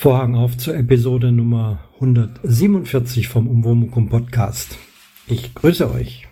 Vorhang 0.00 0.34
auf 0.34 0.56
zur 0.56 0.74
Episode 0.76 1.30
Nummer 1.30 1.80
147 1.96 3.28
vom 3.28 3.46
Umwomukum 3.46 4.08
Podcast. 4.08 4.78
Ich 5.26 5.54
grüße 5.54 5.92
euch. 5.92 6.26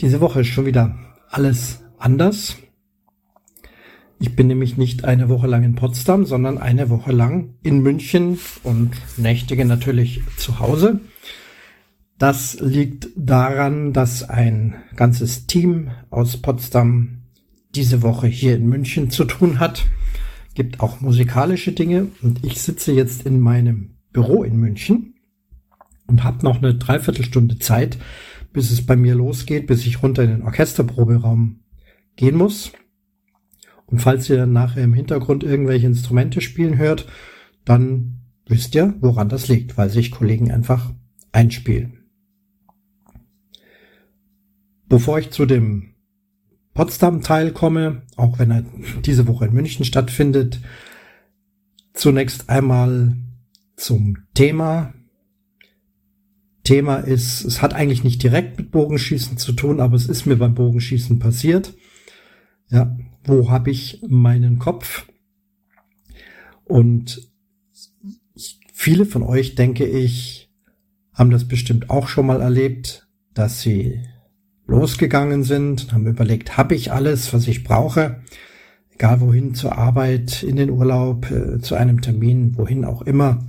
Diese 0.00 0.20
Woche 0.20 0.40
ist 0.40 0.48
schon 0.48 0.66
wieder 0.66 0.98
alles 1.30 1.84
anders. 1.98 2.56
Ich 4.18 4.34
bin 4.34 4.48
nämlich 4.48 4.76
nicht 4.76 5.04
eine 5.04 5.28
Woche 5.28 5.46
lang 5.46 5.62
in 5.62 5.76
Potsdam, 5.76 6.24
sondern 6.24 6.58
eine 6.58 6.90
Woche 6.90 7.12
lang 7.12 7.54
in 7.62 7.80
München 7.80 8.40
und 8.64 8.90
nächtige 9.16 9.64
natürlich 9.64 10.20
zu 10.36 10.58
Hause. 10.58 10.98
Das 12.18 12.58
liegt 12.58 13.06
daran, 13.14 13.92
dass 13.92 14.28
ein 14.28 14.82
ganzes 14.96 15.46
Team 15.46 15.92
aus 16.10 16.38
Potsdam 16.38 17.22
diese 17.76 18.02
Woche 18.02 18.26
hier 18.26 18.56
in 18.56 18.68
München 18.68 19.10
zu 19.10 19.24
tun 19.24 19.60
hat 19.60 19.84
gibt 20.54 20.80
auch 20.80 21.00
musikalische 21.00 21.72
Dinge 21.72 22.08
und 22.22 22.44
ich 22.44 22.60
sitze 22.60 22.92
jetzt 22.92 23.26
in 23.26 23.40
meinem 23.40 23.96
Büro 24.12 24.42
in 24.42 24.56
München 24.56 25.14
und 26.06 26.24
habe 26.24 26.44
noch 26.44 26.58
eine 26.58 26.74
Dreiviertelstunde 26.74 27.58
Zeit, 27.58 27.98
bis 28.52 28.70
es 28.70 28.84
bei 28.84 28.96
mir 28.96 29.14
losgeht, 29.14 29.66
bis 29.66 29.86
ich 29.86 30.02
runter 30.02 30.24
in 30.24 30.30
den 30.30 30.42
Orchesterproberaum 30.42 31.60
gehen 32.16 32.36
muss. 32.36 32.72
Und 33.86 34.00
falls 34.00 34.28
ihr 34.28 34.46
nachher 34.46 34.84
im 34.84 34.94
Hintergrund 34.94 35.44
irgendwelche 35.44 35.86
Instrumente 35.86 36.40
spielen 36.40 36.78
hört, 36.78 37.06
dann 37.64 38.20
wisst 38.46 38.74
ihr, 38.74 38.94
woran 39.00 39.28
das 39.28 39.48
liegt, 39.48 39.76
weil 39.76 39.90
sich 39.90 40.10
Kollegen 40.10 40.50
einfach 40.50 40.92
einspielen. 41.30 41.98
Bevor 44.88 45.18
ich 45.18 45.30
zu 45.30 45.46
dem 45.46 45.91
Potsdam-Teil 46.74 47.52
komme, 47.52 48.02
auch 48.16 48.38
wenn 48.38 48.50
er 48.50 48.64
diese 49.04 49.26
Woche 49.26 49.46
in 49.46 49.52
München 49.52 49.84
stattfindet. 49.84 50.60
Zunächst 51.92 52.48
einmal 52.48 53.16
zum 53.76 54.18
Thema. 54.34 54.94
Thema 56.64 56.98
ist, 56.98 57.44
es 57.44 57.60
hat 57.60 57.74
eigentlich 57.74 58.04
nicht 58.04 58.22
direkt 58.22 58.56
mit 58.56 58.70
Bogenschießen 58.70 59.36
zu 59.36 59.52
tun, 59.52 59.80
aber 59.80 59.96
es 59.96 60.06
ist 60.06 60.26
mir 60.26 60.36
beim 60.36 60.54
Bogenschießen 60.54 61.18
passiert. 61.18 61.74
Ja, 62.70 62.96
wo 63.24 63.50
habe 63.50 63.70
ich 63.70 64.00
meinen 64.08 64.58
Kopf? 64.58 65.06
Und 66.64 67.28
viele 68.72 69.04
von 69.04 69.22
euch, 69.22 69.56
denke 69.56 69.84
ich, 69.84 70.50
haben 71.12 71.30
das 71.30 71.46
bestimmt 71.46 71.90
auch 71.90 72.08
schon 72.08 72.26
mal 72.26 72.40
erlebt, 72.40 73.08
dass 73.34 73.60
sie 73.60 74.00
losgegangen 74.66 75.42
sind, 75.42 75.92
haben 75.92 76.06
überlegt, 76.06 76.56
habe 76.56 76.74
ich 76.74 76.92
alles, 76.92 77.32
was 77.32 77.48
ich 77.48 77.64
brauche, 77.64 78.22
egal 78.94 79.20
wohin, 79.20 79.54
zur 79.54 79.76
Arbeit, 79.76 80.42
in 80.42 80.56
den 80.56 80.70
Urlaub, 80.70 81.30
äh, 81.30 81.60
zu 81.60 81.74
einem 81.74 82.00
Termin, 82.00 82.56
wohin 82.56 82.84
auch 82.84 83.02
immer. 83.02 83.44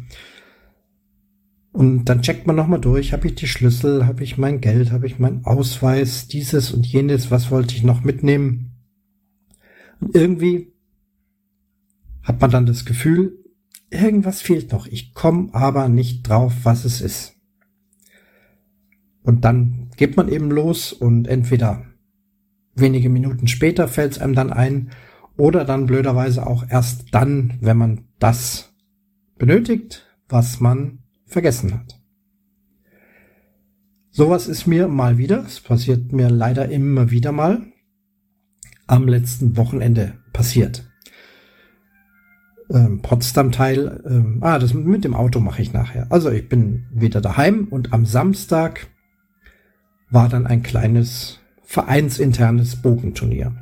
Und 1.72 2.06
dann 2.06 2.22
checkt 2.22 2.46
man 2.46 2.56
nochmal 2.56 2.80
durch, 2.80 3.14
habe 3.14 3.28
ich 3.28 3.36
die 3.36 3.48
Schlüssel, 3.48 4.06
habe 4.06 4.24
ich 4.24 4.38
mein 4.38 4.62
Geld, 4.62 4.92
habe 4.92 5.08
ich 5.08 5.18
meinen 5.18 5.44
Ausweis, 5.44 6.28
dieses 6.28 6.72
und 6.72 6.86
jenes, 6.86 7.32
was 7.32 7.50
wollte 7.50 7.76
ich 7.76 7.84
noch 7.84 8.04
mitnehmen. 8.04 8.72
Und 10.00 10.16
irgendwie 10.16 10.72
hat 12.22 12.40
man 12.42 12.52
dann 12.52 12.66
das 12.66 12.86
Gefühl, 12.86 13.40
irgendwas 13.90 14.42
fehlt 14.42 14.72
noch. 14.72 14.88
Ich 14.88 15.14
komme 15.14 15.50
aber 15.54 15.90
nicht 15.90 16.28
drauf, 16.28 16.54
was 16.64 16.86
es 16.86 17.02
ist. 17.02 17.33
Und 19.24 19.46
dann 19.46 19.90
geht 19.96 20.18
man 20.18 20.28
eben 20.28 20.52
los 20.52 20.94
und 20.94 21.28
entweder 21.28 21.86
wenige 22.76 23.10
Minuten 23.10 23.48
später 23.48 23.88
fällt 23.88 24.14
es 24.14 24.20
einem 24.20 24.36
dann 24.36 24.52
ein 24.52 24.92
oder 25.38 25.66
dann 25.66 25.86
blöderweise 25.86 26.46
auch 26.46 26.66
erst 26.70 27.14
dann, 27.14 27.58
wenn 27.62 27.78
man 27.78 28.06
das 28.20 28.74
benötigt, 29.38 30.06
was 30.30 30.60
man 30.60 31.00
vergessen 31.26 31.74
hat. 31.74 32.00
Sowas 34.12 34.48
ist 34.48 34.68
mir 34.68 34.88
mal 34.88 35.18
wieder, 35.18 35.44
es 35.46 35.60
passiert 35.60 36.12
mir 36.12 36.30
leider 36.30 36.70
immer 36.70 37.10
wieder 37.10 37.32
mal, 37.32 37.64
am 38.86 39.08
letzten 39.08 39.58
Wochenende 39.58 40.20
passiert. 40.34 40.88
Ähm, 42.70 43.02
Potsdam-Teil, 43.02 44.04
ähm, 44.06 44.38
ah, 44.42 44.60
das 44.60 44.74
mit 44.74 45.04
dem 45.04 45.16
Auto 45.16 45.40
mache 45.40 45.62
ich 45.62 45.74
nachher. 45.74 46.12
Also 46.12 46.30
ich 46.30 46.48
bin 46.48 46.86
wieder 46.92 47.22
daheim 47.22 47.68
und 47.70 47.92
am 47.92 48.06
Samstag 48.06 48.88
war 50.14 50.30
dann 50.30 50.46
ein 50.46 50.62
kleines 50.62 51.40
vereinsinternes 51.64 52.76
Bogenturnier. 52.76 53.56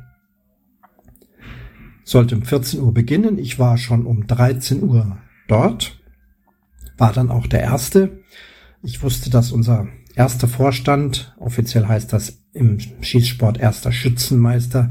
Sollte 2.04 2.36
um 2.36 2.42
14 2.42 2.80
Uhr 2.80 2.92
beginnen. 2.92 3.38
Ich 3.38 3.58
war 3.58 3.78
schon 3.78 4.04
um 4.04 4.26
13 4.26 4.82
Uhr 4.82 5.16
dort. 5.48 5.98
War 6.98 7.12
dann 7.12 7.30
auch 7.30 7.46
der 7.46 7.62
Erste. 7.62 8.20
Ich 8.82 9.02
wusste, 9.02 9.30
dass 9.30 9.50
unser 9.50 9.88
erster 10.14 10.46
Vorstand, 10.46 11.34
offiziell 11.38 11.86
heißt 11.86 12.12
das 12.12 12.38
im 12.52 12.78
Schießsport 13.00 13.58
erster 13.58 13.92
Schützenmeister, 13.92 14.90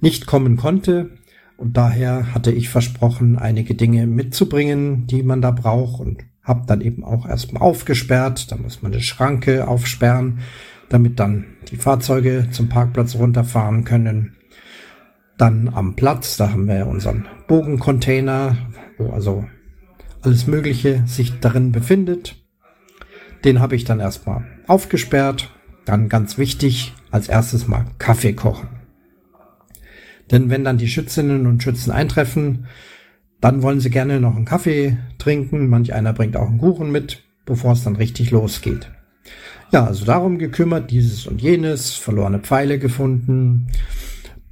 nicht 0.00 0.26
kommen 0.26 0.56
konnte. 0.56 1.10
Und 1.58 1.76
daher 1.76 2.32
hatte 2.32 2.50
ich 2.50 2.70
versprochen, 2.70 3.36
einige 3.38 3.74
Dinge 3.74 4.06
mitzubringen, 4.06 5.06
die 5.06 5.22
man 5.22 5.42
da 5.42 5.50
braucht 5.50 6.00
und 6.00 6.24
habe 6.42 6.64
dann 6.66 6.80
eben 6.80 7.04
auch 7.04 7.28
erstmal 7.28 7.62
aufgesperrt. 7.62 8.50
Da 8.50 8.56
muss 8.56 8.80
man 8.80 8.92
eine 8.92 9.02
Schranke 9.02 9.68
aufsperren 9.68 10.40
damit 10.88 11.18
dann 11.18 11.44
die 11.70 11.76
Fahrzeuge 11.76 12.48
zum 12.50 12.68
Parkplatz 12.68 13.14
runterfahren 13.14 13.84
können. 13.84 14.36
Dann 15.38 15.68
am 15.68 15.96
Platz, 15.96 16.36
da 16.36 16.50
haben 16.50 16.68
wir 16.68 16.86
unseren 16.86 17.26
Bogencontainer, 17.48 18.56
wo 18.98 19.10
also 19.10 19.44
alles 20.22 20.46
Mögliche 20.46 21.02
sich 21.06 21.40
darin 21.40 21.72
befindet. 21.72 22.36
Den 23.44 23.60
habe 23.60 23.76
ich 23.76 23.84
dann 23.84 24.00
erstmal 24.00 24.44
aufgesperrt. 24.66 25.50
Dann 25.84 26.08
ganz 26.08 26.38
wichtig, 26.38 26.94
als 27.10 27.28
erstes 27.28 27.68
mal 27.68 27.84
Kaffee 27.98 28.32
kochen. 28.32 28.68
Denn 30.30 30.48
wenn 30.48 30.64
dann 30.64 30.78
die 30.78 30.88
Schützinnen 30.88 31.46
und 31.46 31.62
Schützen 31.62 31.90
eintreffen, 31.90 32.66
dann 33.42 33.60
wollen 33.60 33.80
sie 33.80 33.90
gerne 33.90 34.20
noch 34.20 34.34
einen 34.34 34.46
Kaffee 34.46 34.96
trinken. 35.18 35.68
Manch 35.68 35.92
einer 35.92 36.14
bringt 36.14 36.36
auch 36.36 36.48
einen 36.48 36.58
Kuchen 36.58 36.90
mit, 36.90 37.22
bevor 37.44 37.72
es 37.72 37.84
dann 37.84 37.96
richtig 37.96 38.30
losgeht. 38.30 38.90
Ja, 39.72 39.86
also 39.86 40.04
darum 40.04 40.38
gekümmert, 40.38 40.90
dieses 40.90 41.26
und 41.26 41.42
jenes, 41.42 41.94
verlorene 41.94 42.38
Pfeile 42.38 42.78
gefunden. 42.78 43.68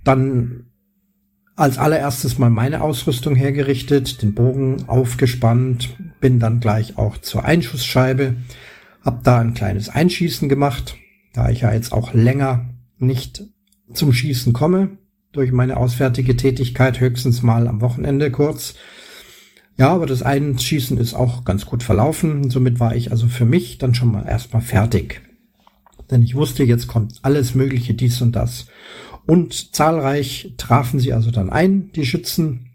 Dann 0.05 0.67
als 1.55 1.79
allererstes 1.79 2.39
mal 2.39 2.51
meine 2.51 2.81
Ausrüstung 2.81 3.37
hergerichtet, 3.37 4.23
den 4.23 4.35
Bogen 4.35 4.89
aufgespannt, 4.89 5.97
bin 6.21 6.41
dann 6.41 6.61
gleich 6.61 6.99
auch 6.99 7.19
zur 7.19 7.45
Einschussscheibe, 7.45 8.37
hab 9.03 9.23
da 9.23 9.39
ein 9.39 9.55
kleines 9.55 9.89
Einschießen 9.89 10.49
gemacht, 10.49 10.97
da 11.35 11.51
ich 11.51 11.61
ja 11.61 11.73
jetzt 11.73 11.93
auch 11.93 12.15
länger 12.15 12.71
nicht 12.99 13.45
zum 13.93 14.13
Schießen 14.13 14.53
komme, 14.53 14.97
durch 15.33 15.53
meine 15.53 15.77
auswärtige 15.77 16.37
Tätigkeit 16.37 17.01
höchstens 17.01 17.43
mal 17.43 17.69
am 17.69 17.81
Wochenende 17.81 18.31
kurz, 18.31 18.75
ja, 19.79 19.89
aber 19.89 20.07
das 20.07 20.23
Einschießen 20.23 20.99
ist 20.99 21.15
auch 21.15 21.45
ganz 21.45 21.67
gut 21.67 21.83
verlaufen. 21.83 22.51
Somit 22.51 22.79
war 22.79 22.95
ich 22.95 23.11
also 23.11 23.27
für 23.27 23.47
mich 23.47 23.79
dann 23.79 23.95
schon 23.95 24.13
mal 24.13 24.27
erstmal 24.27 24.63
fertig. 24.63 25.23
Denn 26.11 26.23
ich 26.23 26.35
wusste, 26.35 26.63
jetzt 26.63 26.89
kommt 26.89 27.21
alles 27.23 27.55
Mögliche, 27.55 27.95
dies 27.95 28.21
und 28.21 28.37
das. 28.37 28.67
Und 29.27 29.75
zahlreich 29.75 30.55
trafen 30.59 31.01
sie 31.01 31.13
also 31.13 31.31
dann 31.31 31.51
ein, 31.51 31.91
die 31.93 32.05
Schützen. 32.05 32.69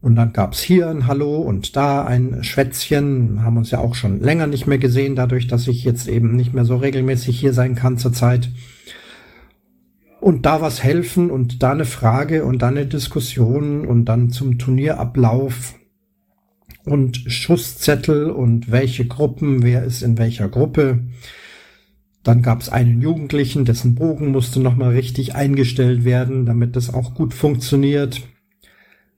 Und 0.00 0.16
dann 0.16 0.32
gab's 0.32 0.60
hier 0.60 0.88
ein 0.88 1.06
Hallo 1.06 1.36
und 1.36 1.76
da 1.76 2.04
ein 2.04 2.42
Schwätzchen. 2.42 3.44
Haben 3.44 3.58
uns 3.58 3.70
ja 3.70 3.78
auch 3.78 3.94
schon 3.94 4.20
länger 4.20 4.46
nicht 4.46 4.66
mehr 4.66 4.78
gesehen, 4.78 5.14
dadurch, 5.14 5.46
dass 5.46 5.68
ich 5.68 5.84
jetzt 5.84 6.08
eben 6.08 6.34
nicht 6.34 6.54
mehr 6.54 6.64
so 6.64 6.76
regelmäßig 6.76 7.38
hier 7.38 7.52
sein 7.52 7.74
kann 7.74 7.98
zurzeit. 7.98 8.48
Und 10.20 10.46
da 10.46 10.60
was 10.60 10.82
helfen 10.82 11.30
und 11.30 11.62
da 11.62 11.72
eine 11.72 11.84
Frage 11.84 12.44
und 12.44 12.62
dann 12.62 12.76
eine 12.76 12.86
Diskussion 12.86 13.86
und 13.86 14.06
dann 14.06 14.30
zum 14.30 14.58
Turnierablauf 14.58 15.74
und 16.84 17.16
Schusszettel 17.16 18.30
und 18.30 18.70
welche 18.70 19.06
Gruppen, 19.06 19.62
wer 19.62 19.84
ist 19.84 20.02
in 20.02 20.18
welcher 20.18 20.48
Gruppe. 20.48 21.00
Dann 22.22 22.42
gab 22.42 22.60
es 22.60 22.68
einen 22.68 23.00
Jugendlichen, 23.00 23.64
dessen 23.64 23.94
Bogen 23.94 24.30
musste 24.30 24.60
nochmal 24.60 24.90
richtig 24.90 25.34
eingestellt 25.34 26.04
werden, 26.04 26.46
damit 26.46 26.76
das 26.76 26.92
auch 26.92 27.14
gut 27.14 27.34
funktioniert. 27.34 28.22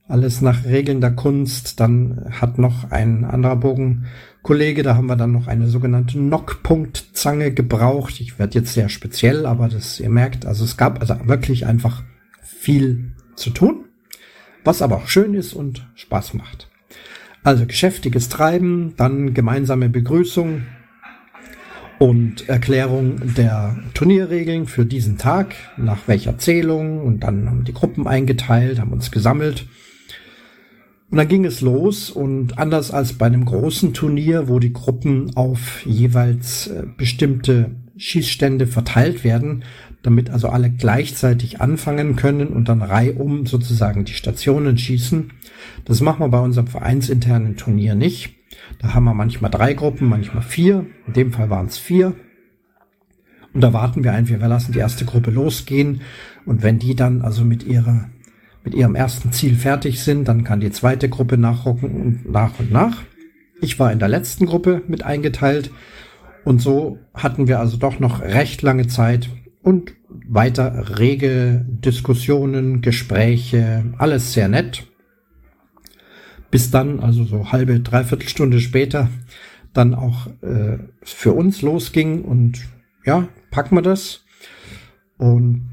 Alles 0.07 0.41
nach 0.41 0.65
Regeln 0.65 1.01
der 1.01 1.11
Kunst. 1.11 1.79
Dann 1.79 2.25
hat 2.29 2.57
noch 2.57 2.91
ein 2.91 3.23
anderer 3.25 3.55
Bogenkollege, 3.55 4.83
da 4.83 4.95
haben 4.95 5.07
wir 5.07 5.15
dann 5.15 5.31
noch 5.31 5.47
eine 5.47 5.67
sogenannte 5.67 6.17
Knockpunktzange 6.17 7.51
gebraucht. 7.51 8.19
Ich 8.21 8.39
werde 8.39 8.59
jetzt 8.59 8.73
sehr 8.73 8.89
speziell, 8.89 9.45
aber 9.45 9.67
das, 9.67 9.99
ihr 9.99 10.09
merkt, 10.09 10.45
also 10.45 10.63
es 10.63 10.77
gab 10.77 10.99
also 10.99 11.15
wirklich 11.27 11.65
einfach 11.65 12.03
viel 12.41 13.13
zu 13.35 13.49
tun, 13.51 13.85
was 14.63 14.81
aber 14.81 14.97
auch 14.97 15.07
schön 15.07 15.33
ist 15.33 15.53
und 15.53 15.87
Spaß 15.95 16.35
macht. 16.35 16.69
Also 17.45 17.67
geschäftiges 17.67 18.27
Treiben, 18.27 18.95
dann 18.97 19.35
gemeinsame 19.35 19.87
Begrüßung 19.87 20.63
und 21.99 22.49
Erklärung 22.49 23.35
der 23.35 23.77
Turnierregeln 23.93 24.65
für 24.65 24.83
diesen 24.83 25.19
Tag, 25.19 25.53
nach 25.77 26.07
welcher 26.07 26.39
Zählung 26.39 27.05
und 27.05 27.19
dann 27.19 27.47
haben 27.47 27.63
die 27.63 27.73
Gruppen 27.73 28.07
eingeteilt, 28.07 28.79
haben 28.79 28.93
uns 28.93 29.11
gesammelt. 29.11 29.67
Und 31.11 31.19
dann 31.19 31.27
ging 31.27 31.45
es 31.45 31.61
los 31.61 32.09
und 32.09 32.57
anders 32.57 32.89
als 32.89 33.13
bei 33.13 33.27
einem 33.27 33.45
großen 33.45 33.93
Turnier, 33.93 34.47
wo 34.47 34.57
die 34.57 34.73
Gruppen 34.73 35.37
auf 35.37 35.85
jeweils 35.85 36.65
äh, 36.65 36.85
bestimmte 36.97 37.69
Schießstände 37.97 38.67
verteilt 38.67 39.23
werden, 39.23 39.63
damit 40.01 40.29
also 40.29 40.49
alle 40.49 40.69
gleichzeitig 40.69 41.61
anfangen 41.61 42.15
können 42.15 42.47
und 42.47 42.69
dann 42.69 42.81
reihum 42.81 43.45
sozusagen 43.45 44.05
die 44.05 44.13
Stationen 44.13 44.77
schießen. 44.77 45.31
Das 45.85 46.01
machen 46.01 46.19
wir 46.19 46.29
bei 46.29 46.39
unserem 46.39 46.67
vereinsinternen 46.67 47.57
Turnier 47.57 47.95
nicht. 47.95 48.35
Da 48.79 48.93
haben 48.93 49.05
wir 49.05 49.13
manchmal 49.13 49.51
drei 49.51 49.73
Gruppen, 49.73 50.07
manchmal 50.07 50.43
vier. 50.43 50.85
In 51.07 51.13
dem 51.13 51.31
Fall 51.31 51.49
waren 51.49 51.67
es 51.67 51.77
vier. 51.77 52.15
Und 53.53 53.61
da 53.61 53.71
warten 53.71 54.03
wir 54.03 54.11
einfach, 54.11 54.39
wir 54.39 54.47
lassen 54.47 54.73
die 54.73 54.79
erste 54.79 55.05
Gruppe 55.05 55.31
losgehen. 55.31 56.01
Und 56.45 56.61
wenn 56.61 56.77
die 56.77 56.95
dann 56.95 57.21
also 57.21 57.43
mit 57.43 57.63
ihrer, 57.63 58.09
mit 58.63 58.75
ihrem 58.75 58.95
ersten 58.95 59.31
Ziel 59.31 59.55
fertig 59.55 60.03
sind, 60.03 60.27
dann 60.27 60.43
kann 60.43 60.59
die 60.59 60.71
zweite 60.71 61.07
Gruppe 61.09 61.37
nachrocken 61.37 61.89
und 61.89 62.31
nach 62.31 62.59
und 62.59 62.71
nach. 62.71 63.03
Ich 63.61 63.79
war 63.79 63.91
in 63.91 63.99
der 63.99 64.09
letzten 64.09 64.45
Gruppe 64.45 64.81
mit 64.87 65.03
eingeteilt. 65.03 65.71
Und 66.45 66.61
so 66.61 66.99
hatten 67.13 67.47
wir 67.47 67.59
also 67.59 67.75
doch 67.75 67.99
noch 67.99 68.21
recht 68.21 68.61
lange 68.61 68.87
Zeit 68.87 69.29
und 69.61 69.93
weiter 70.27 70.99
rege 70.99 71.65
Diskussionen, 71.67 72.81
Gespräche, 72.81 73.83
alles 73.97 74.33
sehr 74.33 74.47
nett. 74.47 74.85
Bis 76.51 76.69
dann, 76.69 76.99
also 76.99 77.25
so 77.25 77.51
halbe, 77.51 77.79
dreiviertel 77.79 78.29
Stunde 78.29 78.61
später, 78.61 79.09
dann 79.73 79.95
auch 79.95 80.27
äh, 80.41 80.77
für 81.01 81.33
uns 81.33 81.63
losging 81.63 82.21
und 82.21 82.61
ja, 83.05 83.27
packen 83.49 83.75
wir 83.75 83.81
das. 83.81 84.23
Und 85.17 85.71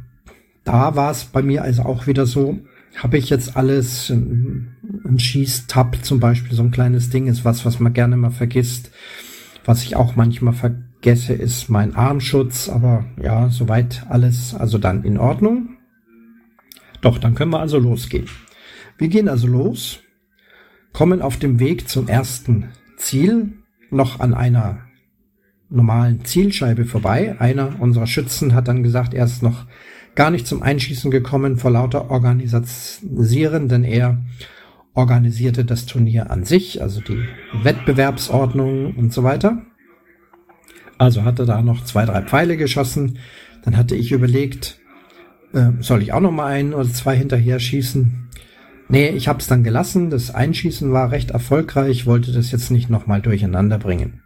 da 0.65 0.97
war 0.97 1.11
es 1.11 1.27
bei 1.27 1.43
mir 1.43 1.63
also 1.63 1.83
auch 1.83 2.07
wieder 2.07 2.25
so, 2.25 2.59
habe 2.97 3.19
ich 3.19 3.29
jetzt 3.29 3.57
alles, 3.57 4.09
ein, 4.09 4.77
ein 5.05 5.19
Schießtab 5.19 6.03
zum 6.03 6.19
Beispiel, 6.19 6.57
so 6.57 6.63
ein 6.63 6.71
kleines 6.71 7.11
Ding 7.11 7.27
ist 7.27 7.45
was, 7.45 7.65
was 7.67 7.79
man 7.79 7.93
gerne 7.93 8.17
mal 8.17 8.31
vergisst, 8.31 8.91
was 9.65 9.83
ich 9.83 9.97
auch 9.97 10.17
manchmal 10.17 10.55
vergesse, 10.55 11.35
ist 11.35 11.69
mein 11.69 11.95
Armschutz, 11.95 12.69
aber 12.69 13.05
ja, 13.23 13.49
soweit 13.49 14.07
alles, 14.09 14.55
also 14.55 14.79
dann 14.79 15.05
in 15.05 15.19
Ordnung. 15.19 15.77
Doch, 17.01 17.19
dann 17.19 17.35
können 17.35 17.51
wir 17.51 17.61
also 17.61 17.79
losgehen. 17.79 18.27
Wir 18.99 19.09
gehen 19.09 19.29
also 19.29 19.47
los, 19.47 20.01
kommen 20.93 21.23
auf 21.23 21.37
dem 21.37 21.59
Weg 21.59 21.89
zum 21.89 22.09
ersten 22.09 22.69
Ziel 22.97 23.53
noch 23.91 24.21
an 24.21 24.35
einer 24.35 24.81
normalen 25.69 26.25
Zielscheibe 26.25 26.85
vorbei. 26.85 27.37
Einer 27.39 27.81
unserer 27.81 28.07
Schützen 28.07 28.55
hat 28.55 28.69
dann 28.69 28.83
gesagt, 28.83 29.15
er 29.15 29.25
ist 29.25 29.43
noch 29.43 29.67
gar 30.15 30.31
nicht 30.31 30.47
zum 30.47 30.63
Einschießen 30.63 31.11
gekommen 31.11 31.57
vor 31.57 31.71
lauter 31.71 32.11
Organisieren, 32.11 33.69
denn 33.69 33.85
er 33.85 34.23
organisierte 34.95 35.65
das 35.65 35.87
Turnier 35.87 36.31
an 36.31 36.45
sich, 36.45 36.83
also 36.83 37.01
die 37.01 37.25
Wettbewerbsordnung 37.63 38.95
und 38.95 39.13
so 39.13 39.23
weiter. 39.23 39.63
Also 40.99 41.25
hatte 41.25 41.47
da 41.47 41.63
noch 41.63 41.85
zwei, 41.85 42.05
drei 42.05 42.23
Pfeile 42.23 42.57
geschossen. 42.57 43.19
Dann 43.65 43.77
hatte 43.77 43.95
ich 43.95 44.13
überlegt, 44.13 44.79
äh, 45.53 45.71
soll 45.81 46.03
ich 46.03 46.13
auch 46.13 46.21
noch 46.21 46.31
mal 46.31 46.47
einen 46.47 46.75
oder 46.75 46.89
zwei 46.89 47.17
hinterher 47.17 47.59
schießen? 47.59 48.29
Nee, 48.89 49.09
ich 49.09 49.29
habe 49.29 49.39
es 49.39 49.47
dann 49.47 49.65
gelassen. 49.65 50.11
Das 50.11 50.35
Einschießen 50.35 50.93
war 50.93 51.11
recht 51.11 51.31
erfolgreich, 51.31 52.07
wollte 52.07 52.33
das 52.33 52.53
jetzt 52.53 52.71
nicht 52.71 52.91
noch 52.91 53.07
mal 53.07 53.23
durcheinander 53.23 53.79
bringen. 53.79 54.23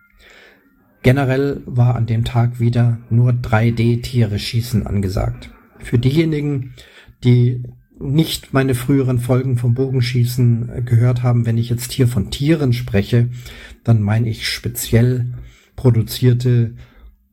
Generell 1.02 1.62
war 1.66 1.94
an 1.94 2.06
dem 2.06 2.24
Tag 2.24 2.58
wieder 2.58 2.98
nur 3.10 3.30
3D-Tiere 3.30 4.40
schießen 4.40 4.86
angesagt. 4.86 5.50
Für 5.78 5.98
diejenigen, 5.98 6.74
die 7.22 7.62
nicht 7.98 8.52
meine 8.52 8.74
früheren 8.74 9.18
Folgen 9.18 9.56
vom 9.56 9.74
Bogenschießen 9.74 10.84
gehört 10.84 11.22
haben, 11.22 11.46
wenn 11.46 11.58
ich 11.58 11.70
jetzt 11.70 11.92
hier 11.92 12.08
von 12.08 12.30
Tieren 12.30 12.72
spreche, 12.72 13.30
dann 13.84 14.02
meine 14.02 14.28
ich 14.28 14.48
speziell 14.48 15.32
produzierte 15.76 16.74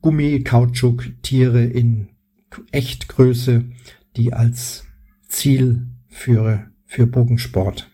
Gummi-Kautschuk-Tiere 0.00 1.64
in 1.64 2.08
Echtgröße, 2.72 3.64
die 4.16 4.32
als 4.32 4.84
Ziel 5.28 5.88
für, 6.08 6.70
für 6.86 7.06
Bogensport 7.06 7.90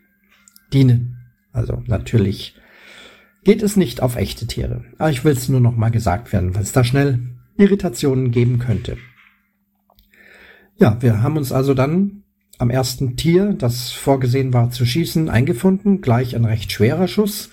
dienen. 0.72 1.18
Also 1.52 1.82
natürlich 1.86 2.54
geht 3.44 3.62
es 3.62 3.76
nicht 3.76 4.02
auf 4.02 4.16
echte 4.16 4.46
Tiere. 4.46 4.84
Aber 4.98 5.10
ich 5.10 5.24
will 5.24 5.32
es 5.32 5.48
nur 5.48 5.60
noch 5.60 5.76
mal 5.76 5.90
gesagt 5.90 6.32
werden, 6.32 6.54
weil 6.54 6.62
es 6.62 6.72
da 6.72 6.84
schnell 6.84 7.20
Irritationen 7.56 8.30
geben 8.30 8.58
könnte. 8.58 8.96
Ja, 10.76 11.00
wir 11.00 11.22
haben 11.22 11.36
uns 11.36 11.52
also 11.52 11.74
dann 11.74 12.19
am 12.60 12.70
ersten 12.70 13.16
Tier, 13.16 13.54
das 13.54 13.90
vorgesehen 13.90 14.52
war 14.52 14.70
zu 14.70 14.84
schießen, 14.84 15.30
eingefunden. 15.30 16.02
Gleich 16.02 16.36
ein 16.36 16.44
recht 16.44 16.70
schwerer 16.70 17.08
Schuss. 17.08 17.50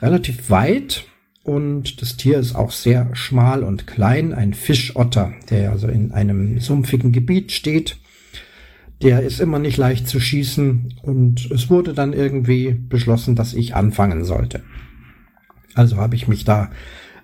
Relativ 0.00 0.48
weit. 0.48 1.04
Und 1.42 2.00
das 2.00 2.16
Tier 2.16 2.38
ist 2.38 2.54
auch 2.54 2.70
sehr 2.70 3.10
schmal 3.14 3.64
und 3.64 3.88
klein. 3.88 4.32
Ein 4.32 4.54
Fischotter, 4.54 5.32
der 5.50 5.72
also 5.72 5.88
in 5.88 6.12
einem 6.12 6.60
sumpfigen 6.60 7.10
Gebiet 7.10 7.50
steht. 7.50 7.98
Der 9.02 9.22
ist 9.22 9.40
immer 9.40 9.58
nicht 9.58 9.76
leicht 9.76 10.06
zu 10.06 10.20
schießen. 10.20 10.94
Und 11.02 11.50
es 11.50 11.68
wurde 11.68 11.92
dann 11.92 12.12
irgendwie 12.12 12.70
beschlossen, 12.70 13.34
dass 13.34 13.54
ich 13.54 13.74
anfangen 13.74 14.24
sollte. 14.24 14.62
Also 15.74 15.96
habe 15.96 16.14
ich 16.14 16.28
mich 16.28 16.44
da 16.44 16.70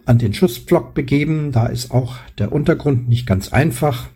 an 0.05 0.19
den 0.19 0.35
Schusspflock 0.35 0.95
begeben. 0.95 1.53
Da 1.53 1.67
ist 1.67 1.93
auch 1.93 2.17
der 2.39 2.51
Untergrund 2.51 3.09
nicht 3.09 3.25
ganz 3.25 3.53
einfach. 3.53 4.09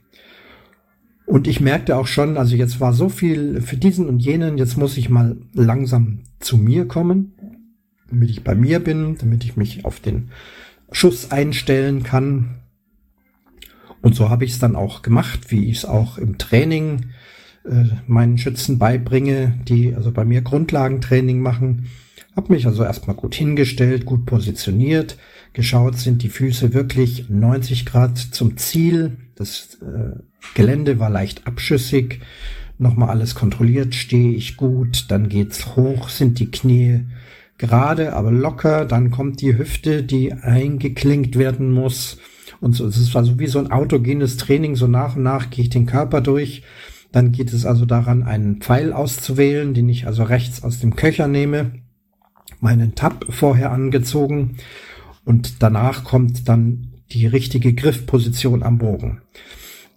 Und 1.32 1.49
ich 1.49 1.62
merkte 1.62 1.96
auch 1.96 2.08
schon, 2.08 2.37
also 2.37 2.56
jetzt 2.56 2.79
war 2.79 2.93
so 2.93 3.08
viel 3.08 3.62
für 3.62 3.79
diesen 3.79 4.06
und 4.06 4.19
jenen, 4.19 4.58
jetzt 4.58 4.76
muss 4.76 4.99
ich 4.99 5.08
mal 5.08 5.38
langsam 5.55 6.25
zu 6.40 6.58
mir 6.58 6.87
kommen, 6.87 7.32
damit 8.11 8.29
ich 8.29 8.44
bei 8.44 8.55
mir 8.55 8.81
bin, 8.81 9.17
damit 9.17 9.43
ich 9.43 9.56
mich 9.56 9.87
auf 9.87 9.99
den 9.99 10.29
Schuss 10.90 11.31
einstellen 11.31 12.02
kann. 12.02 12.56
Und 14.02 14.14
so 14.14 14.29
habe 14.29 14.44
ich 14.44 14.50
es 14.50 14.58
dann 14.58 14.76
auch 14.76 15.00
gemacht, 15.00 15.50
wie 15.50 15.70
ich 15.70 15.79
es 15.79 15.84
auch 15.87 16.19
im 16.19 16.37
Training 16.37 17.06
äh, 17.64 17.84
meinen 18.06 18.37
Schützen 18.37 18.79
beibringe, 18.79 19.58
die 19.67 19.94
also 19.94 20.12
bei 20.12 20.27
mir 20.27 20.43
Grundlagentraining 20.43 21.41
machen. 21.41 21.86
Hab 22.34 22.48
mich 22.48 22.67
also 22.67 22.82
erstmal 22.82 23.15
gut 23.15 23.34
hingestellt, 23.34 24.06
gut 24.06 24.24
positioniert, 24.24 25.19
geschaut, 25.53 25.98
sind 25.98 26.22
die 26.22 26.31
Füße 26.31 26.72
wirklich 26.72 27.29
90 27.29 27.84
Grad 27.84 28.17
zum 28.17 28.56
Ziel. 28.56 29.19
Das 29.34 29.79
äh, 29.82 30.19
Gelände 30.55 30.98
war 30.98 31.10
leicht 31.10 31.46
abschüssig. 31.46 32.20
Nochmal 32.79 33.10
alles 33.10 33.34
kontrolliert, 33.34 33.94
stehe 33.94 34.32
ich 34.32 34.56
gut, 34.56 35.06
dann 35.10 35.29
geht's 35.29 35.77
hoch, 35.77 36.08
sind 36.08 36.39
die 36.39 36.51
Knie 36.51 37.01
gerade, 37.58 38.15
aber 38.15 38.32
locker, 38.32 38.86
dann 38.86 39.10
kommt 39.10 39.43
die 39.43 39.56
Hüfte, 39.56 40.03
die 40.03 40.32
eingeklinkt 40.32 41.39
werden 41.39 41.70
muss. 41.70 42.17
Und 42.60 42.74
so, 42.74 42.86
es 42.86 42.96
ist 42.96 43.15
also 43.15 43.39
wie 43.39 43.46
so 43.46 43.58
ein 43.58 43.70
autogenes 43.70 44.39
Training, 44.39 44.74
so 44.74 44.86
nach 44.86 45.17
und 45.17 45.22
nach 45.22 45.51
gehe 45.51 45.65
ich 45.65 45.70
den 45.70 45.84
Körper 45.84 46.22
durch. 46.22 46.62
Dann 47.12 47.31
geht 47.31 47.53
es 47.53 47.67
also 47.67 47.84
daran, 47.84 48.22
einen 48.22 48.62
Pfeil 48.62 48.94
auszuwählen, 48.94 49.74
den 49.74 49.91
ich 49.91 50.06
also 50.06 50.22
rechts 50.22 50.62
aus 50.62 50.81
dem 50.81 50.96
Köcher 50.96 51.29
nehme 51.29 51.81
meinen 52.61 52.94
Tab 52.94 53.27
vorher 53.31 53.71
angezogen 53.73 54.56
und 55.25 55.63
danach 55.63 56.05
kommt 56.05 56.49
dann 56.49 56.93
die 57.11 57.27
richtige 57.27 57.75
Griffposition 57.75 58.63
am 58.63 58.79
Bogen. 58.79 59.23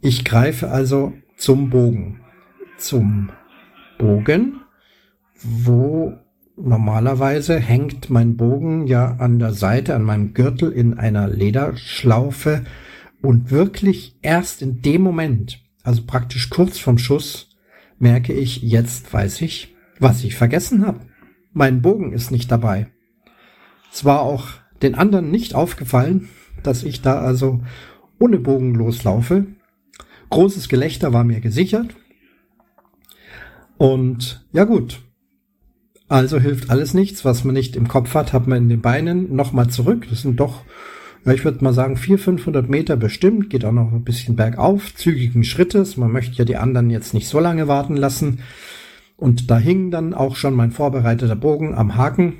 Ich 0.01 0.25
greife 0.25 0.69
also 0.69 1.13
zum 1.37 1.69
Bogen. 1.69 2.21
Zum 2.77 3.31
Bogen, 3.97 4.61
wo 5.41 6.13
normalerweise 6.57 7.59
hängt 7.59 8.09
mein 8.09 8.37
Bogen 8.37 8.87
ja 8.87 9.15
an 9.15 9.39
der 9.39 9.53
Seite, 9.53 9.95
an 9.95 10.03
meinem 10.03 10.33
Gürtel 10.33 10.71
in 10.71 10.93
einer 10.97 11.27
Lederschlaufe 11.27 12.65
und 13.21 13.51
wirklich 13.51 14.17
erst 14.21 14.61
in 14.61 14.81
dem 14.81 15.01
Moment, 15.01 15.59
also 15.83 16.03
praktisch 16.05 16.49
kurz 16.49 16.77
vom 16.77 16.97
Schuss, 16.97 17.49
merke 17.97 18.33
ich, 18.33 18.61
jetzt 18.61 19.11
weiß 19.13 19.41
ich, 19.41 19.75
was 19.99 20.23
ich 20.23 20.35
vergessen 20.35 20.85
habe. 20.85 20.99
Mein 21.57 21.81
Bogen 21.81 22.11
ist 22.11 22.31
nicht 22.31 22.51
dabei. 22.51 22.87
Es 23.89 24.03
war 24.03 24.19
auch 24.23 24.47
den 24.81 24.93
anderen 24.93 25.31
nicht 25.31 25.55
aufgefallen, 25.55 26.27
dass 26.63 26.83
ich 26.83 27.01
da 27.01 27.21
also 27.21 27.61
ohne 28.19 28.39
Bogen 28.39 28.75
loslaufe. 28.75 29.47
Großes 30.31 30.67
Gelächter 30.67 31.13
war 31.13 31.23
mir 31.23 31.39
gesichert. 31.39 31.95
Und 33.77 34.45
ja 34.51 34.65
gut. 34.65 35.01
Also 36.09 36.41
hilft 36.41 36.69
alles 36.69 36.93
nichts, 36.93 37.23
was 37.23 37.45
man 37.45 37.53
nicht 37.53 37.77
im 37.77 37.87
Kopf 37.87 38.15
hat, 38.15 38.33
hat 38.33 38.47
man 38.47 38.63
in 38.63 38.69
den 38.69 38.81
Beinen. 38.81 39.33
Nochmal 39.33 39.69
zurück. 39.69 40.07
Das 40.09 40.23
sind 40.23 40.41
doch, 40.41 40.65
ja, 41.23 41.31
ich 41.31 41.45
würde 41.45 41.63
mal 41.63 41.73
sagen, 41.73 41.95
400, 41.95 42.21
500 42.21 42.69
Meter 42.69 42.97
bestimmt. 42.97 43.49
Geht 43.49 43.63
auch 43.63 43.71
noch 43.71 43.93
ein 43.93 44.03
bisschen 44.03 44.35
bergauf. 44.35 44.93
Zügigen 44.93 45.45
Schrittes. 45.45 45.95
Man 45.95 46.11
möchte 46.11 46.35
ja 46.35 46.43
die 46.43 46.57
anderen 46.57 46.89
jetzt 46.89 47.13
nicht 47.13 47.29
so 47.29 47.39
lange 47.39 47.69
warten 47.69 47.95
lassen. 47.95 48.39
Und 49.17 49.49
da 49.49 49.57
hing 49.57 49.91
dann 49.91 50.13
auch 50.13 50.35
schon 50.35 50.53
mein 50.53 50.71
vorbereiteter 50.71 51.35
Bogen 51.35 51.73
am 51.73 51.95
Haken, 51.95 52.33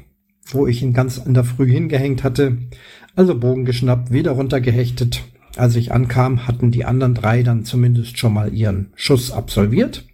wo 0.47 0.67
ich 0.67 0.83
ihn 0.83 0.93
ganz 0.93 1.17
in 1.17 1.33
der 1.33 1.43
Früh 1.43 1.69
hingehängt 1.69 2.23
hatte. 2.23 2.57
Also 3.15 3.39
Bogen 3.39 3.65
geschnappt, 3.65 4.11
wieder 4.11 4.31
runtergehechtet. 4.31 5.23
Als 5.55 5.75
ich 5.75 5.93
ankam, 5.93 6.47
hatten 6.47 6.71
die 6.71 6.85
anderen 6.85 7.13
drei 7.13 7.43
dann 7.43 7.63
zumindest 7.63 8.17
schon 8.17 8.33
mal 8.33 8.53
ihren 8.53 8.91
Schuss 8.95 9.31
absolviert. 9.31 10.05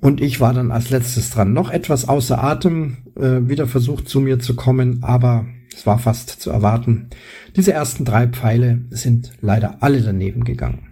Und 0.00 0.20
ich 0.20 0.40
war 0.40 0.52
dann 0.52 0.70
als 0.70 0.90
letztes 0.90 1.30
dran, 1.30 1.52
noch 1.52 1.70
etwas 1.70 2.08
außer 2.08 2.42
Atem, 2.42 2.98
äh, 3.16 3.48
wieder 3.48 3.66
versucht 3.66 4.08
zu 4.08 4.20
mir 4.20 4.38
zu 4.40 4.56
kommen, 4.56 4.98
aber 5.02 5.46
es 5.74 5.86
war 5.86 5.98
fast 5.98 6.28
zu 6.28 6.50
erwarten. 6.50 7.08
Diese 7.56 7.72
ersten 7.72 8.04
drei 8.04 8.26
Pfeile 8.26 8.82
sind 8.90 9.32
leider 9.40 9.76
alle 9.80 10.02
daneben 10.02 10.44
gegangen. 10.44 10.91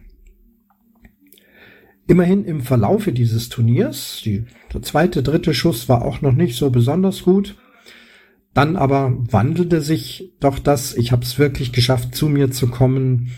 Immerhin 2.10 2.44
im 2.44 2.62
Verlaufe 2.62 3.12
dieses 3.12 3.50
Turniers, 3.50 4.20
die, 4.24 4.42
der 4.74 4.82
zweite, 4.82 5.22
dritte 5.22 5.54
Schuss 5.54 5.88
war 5.88 6.04
auch 6.04 6.22
noch 6.22 6.32
nicht 6.32 6.56
so 6.56 6.68
besonders 6.68 7.22
gut. 7.22 7.54
Dann 8.52 8.74
aber 8.74 9.16
wandelte 9.30 9.80
sich 9.80 10.32
doch 10.40 10.58
das, 10.58 10.96
ich 10.96 11.12
habe 11.12 11.22
es 11.22 11.38
wirklich 11.38 11.70
geschafft, 11.70 12.16
zu 12.16 12.28
mir 12.28 12.50
zu 12.50 12.66
kommen 12.66 13.30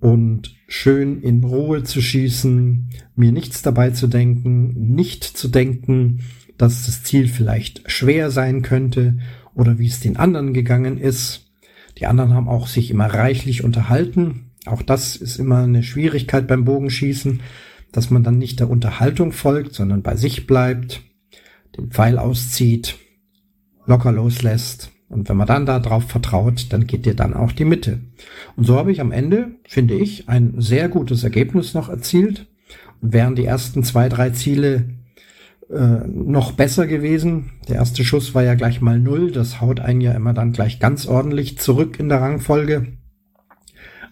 und 0.00 0.56
schön 0.66 1.22
in 1.22 1.44
Ruhe 1.44 1.84
zu 1.84 2.02
schießen, 2.02 2.90
mir 3.14 3.30
nichts 3.30 3.62
dabei 3.62 3.90
zu 3.90 4.08
denken, 4.08 4.94
nicht 4.96 5.22
zu 5.22 5.46
denken, 5.46 6.24
dass 6.56 6.86
das 6.86 7.04
Ziel 7.04 7.28
vielleicht 7.28 7.88
schwer 7.88 8.32
sein 8.32 8.62
könnte 8.62 9.18
oder 9.54 9.78
wie 9.78 9.86
es 9.86 10.00
den 10.00 10.16
anderen 10.16 10.54
gegangen 10.54 10.98
ist. 10.98 11.52
Die 11.98 12.06
anderen 12.06 12.34
haben 12.34 12.48
auch 12.48 12.66
sich 12.66 12.90
immer 12.90 13.06
reichlich 13.06 13.62
unterhalten. 13.62 14.50
Auch 14.66 14.82
das 14.82 15.14
ist 15.14 15.38
immer 15.38 15.58
eine 15.58 15.84
Schwierigkeit 15.84 16.48
beim 16.48 16.64
Bogenschießen, 16.64 17.42
dass 17.92 18.10
man 18.10 18.22
dann 18.22 18.38
nicht 18.38 18.60
der 18.60 18.70
Unterhaltung 18.70 19.32
folgt, 19.32 19.74
sondern 19.74 20.02
bei 20.02 20.16
sich 20.16 20.46
bleibt, 20.46 21.02
den 21.76 21.90
Pfeil 21.90 22.18
auszieht, 22.18 22.96
locker 23.86 24.12
loslässt 24.12 24.90
und 25.08 25.28
wenn 25.28 25.36
man 25.36 25.46
dann 25.46 25.66
darauf 25.66 26.04
vertraut, 26.04 26.66
dann 26.70 26.86
geht 26.86 27.06
dir 27.06 27.14
dann 27.14 27.34
auch 27.34 27.52
die 27.52 27.64
Mitte. 27.64 28.00
Und 28.56 28.64
so 28.64 28.76
habe 28.76 28.92
ich 28.92 29.00
am 29.00 29.12
Ende, 29.12 29.52
finde 29.66 29.94
ich, 29.94 30.28
ein 30.28 30.54
sehr 30.58 30.88
gutes 30.88 31.24
Ergebnis 31.24 31.74
noch 31.74 31.88
erzielt. 31.88 32.46
Und 33.00 33.12
wären 33.14 33.34
die 33.34 33.46
ersten 33.46 33.82
zwei, 33.84 34.08
drei 34.08 34.30
Ziele 34.30 34.90
äh, 35.70 36.06
noch 36.06 36.52
besser 36.52 36.86
gewesen. 36.86 37.52
Der 37.68 37.76
erste 37.76 38.04
Schuss 38.04 38.34
war 38.34 38.42
ja 38.42 38.54
gleich 38.54 38.82
mal 38.82 38.98
null. 38.98 39.30
Das 39.30 39.62
haut 39.62 39.80
einen 39.80 40.02
ja 40.02 40.12
immer 40.12 40.34
dann 40.34 40.52
gleich 40.52 40.78
ganz 40.78 41.06
ordentlich 41.06 41.58
zurück 41.58 41.98
in 41.98 42.10
der 42.10 42.20
Rangfolge. 42.20 42.97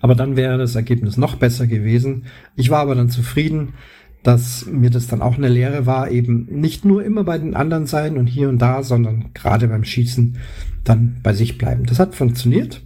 Aber 0.07 0.15
dann 0.15 0.37
wäre 0.37 0.57
das 0.57 0.77
Ergebnis 0.77 1.17
noch 1.17 1.35
besser 1.35 1.67
gewesen. 1.67 2.27
Ich 2.55 2.71
war 2.71 2.79
aber 2.79 2.95
dann 2.95 3.11
zufrieden, 3.11 3.75
dass 4.23 4.65
mir 4.65 4.89
das 4.89 5.09
dann 5.09 5.21
auch 5.21 5.37
eine 5.37 5.49
Lehre 5.49 5.85
war, 5.85 6.13
eben 6.13 6.47
nicht 6.49 6.85
nur 6.85 7.03
immer 7.03 7.25
bei 7.25 7.39
den 7.39 7.57
anderen 7.57 7.87
sein 7.87 8.17
und 8.17 8.29
hier 8.29 8.49
und 8.49 8.61
da, 8.61 8.85
sondern 8.85 9.33
gerade 9.35 9.67
beim 9.67 9.83
Schießen 9.83 10.37
dann 10.85 11.17
bei 11.25 11.33
sich 11.33 11.59
bleiben. 11.59 11.87
Das 11.87 11.99
hat 11.99 12.15
funktioniert, 12.15 12.83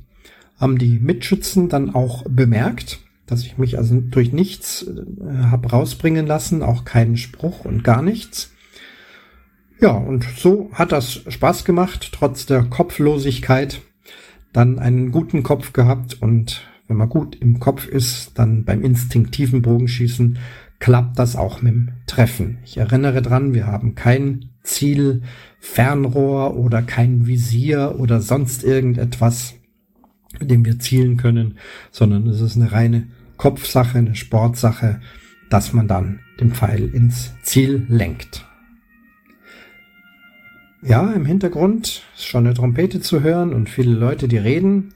haben 0.56 0.78
die 0.78 0.98
Mitschützen 0.98 1.68
dann 1.68 1.94
auch 1.94 2.24
bemerkt, 2.26 3.00
dass 3.26 3.42
ich 3.42 3.58
mich 3.58 3.76
also 3.76 4.00
durch 4.00 4.32
nichts 4.32 4.86
äh, 4.86 5.42
habe 5.42 5.68
rausbringen 5.68 6.26
lassen, 6.26 6.62
auch 6.62 6.86
keinen 6.86 7.18
Spruch 7.18 7.66
und 7.66 7.84
gar 7.84 8.00
nichts. 8.00 8.50
Ja, 9.78 9.90
und 9.90 10.24
so 10.38 10.70
hat 10.72 10.90
das 10.90 11.20
Spaß 11.28 11.66
gemacht, 11.66 12.12
trotz 12.14 12.46
der 12.46 12.62
Kopflosigkeit, 12.62 13.82
dann 14.54 14.78
einen 14.78 15.12
guten 15.12 15.42
Kopf 15.42 15.74
gehabt 15.74 16.16
und 16.22 16.62
wenn 16.90 16.96
man 16.96 17.08
gut 17.08 17.36
im 17.36 17.60
Kopf 17.60 17.86
ist, 17.86 18.32
dann 18.34 18.64
beim 18.64 18.82
instinktiven 18.82 19.62
Bogenschießen 19.62 20.38
klappt 20.80 21.20
das 21.20 21.36
auch 21.36 21.62
mit 21.62 21.72
dem 21.72 21.88
Treffen. 22.06 22.58
Ich 22.64 22.78
erinnere 22.78 23.22
dran, 23.22 23.54
wir 23.54 23.68
haben 23.68 23.94
kein 23.94 24.46
Ziel, 24.64 25.22
Fernrohr 25.60 26.56
oder 26.56 26.82
kein 26.82 27.28
Visier 27.28 27.94
oder 27.98 28.20
sonst 28.20 28.64
irgendetwas, 28.64 29.54
mit 30.40 30.50
dem 30.50 30.64
wir 30.64 30.80
zielen 30.80 31.16
können, 31.16 31.58
sondern 31.92 32.26
es 32.26 32.40
ist 32.40 32.56
eine 32.56 32.72
reine 32.72 33.06
Kopfsache, 33.36 33.98
eine 33.98 34.16
Sportsache, 34.16 35.00
dass 35.48 35.72
man 35.72 35.86
dann 35.86 36.18
den 36.40 36.50
Pfeil 36.50 36.88
ins 36.92 37.34
Ziel 37.44 37.86
lenkt. 37.88 38.44
Ja, 40.82 41.12
im 41.12 41.24
Hintergrund 41.24 42.02
ist 42.16 42.24
schon 42.24 42.46
eine 42.46 42.54
Trompete 42.54 43.00
zu 43.00 43.22
hören 43.22 43.52
und 43.52 43.68
viele 43.68 43.92
Leute, 43.92 44.26
die 44.26 44.38
reden. 44.38 44.92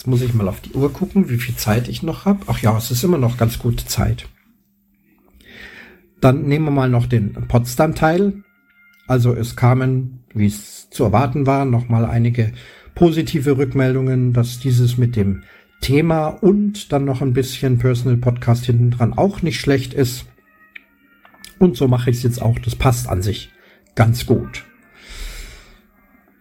Jetzt 0.00 0.06
muss 0.06 0.22
ich 0.22 0.32
mal 0.32 0.48
auf 0.48 0.62
die 0.62 0.72
Uhr 0.72 0.90
gucken, 0.90 1.28
wie 1.28 1.36
viel 1.36 1.56
Zeit 1.56 1.86
ich 1.86 2.02
noch 2.02 2.24
habe. 2.24 2.40
Ach 2.46 2.58
ja, 2.60 2.74
es 2.74 2.90
ist 2.90 3.04
immer 3.04 3.18
noch 3.18 3.36
ganz 3.36 3.58
gute 3.58 3.84
Zeit. 3.84 4.30
Dann 6.22 6.44
nehmen 6.44 6.64
wir 6.64 6.70
mal 6.70 6.88
noch 6.88 7.04
den 7.04 7.34
Potsdam-Teil. 7.34 8.42
Also 9.06 9.34
es 9.34 9.56
kamen, 9.56 10.24
wie 10.32 10.46
es 10.46 10.88
zu 10.88 11.04
erwarten 11.04 11.46
war, 11.46 11.66
nochmal 11.66 12.06
einige 12.06 12.54
positive 12.94 13.58
Rückmeldungen, 13.58 14.32
dass 14.32 14.58
dieses 14.58 14.96
mit 14.96 15.16
dem 15.16 15.42
Thema 15.82 16.28
und 16.28 16.92
dann 16.92 17.04
noch 17.04 17.20
ein 17.20 17.34
bisschen 17.34 17.76
Personal 17.76 18.16
Podcast 18.16 18.64
hinten 18.64 18.92
dran 18.92 19.12
auch 19.12 19.42
nicht 19.42 19.60
schlecht 19.60 19.92
ist. 19.92 20.24
Und 21.58 21.76
so 21.76 21.88
mache 21.88 22.08
ich 22.08 22.16
es 22.16 22.22
jetzt 22.22 22.40
auch. 22.40 22.58
Das 22.58 22.74
passt 22.74 23.06
an 23.06 23.20
sich 23.20 23.50
ganz 23.96 24.24
gut. 24.24 24.64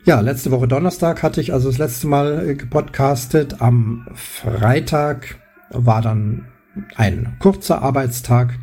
Ja, 0.09 0.21
letzte 0.21 0.49
Woche 0.49 0.67
Donnerstag 0.67 1.21
hatte 1.21 1.39
ich 1.39 1.53
also 1.53 1.69
das 1.69 1.77
letzte 1.77 2.07
Mal 2.07 2.55
gepodcastet. 2.55 3.61
Am 3.61 4.07
Freitag 4.15 5.37
war 5.69 6.01
dann 6.01 6.47
ein 6.95 7.35
kurzer 7.37 7.83
Arbeitstag 7.83 8.57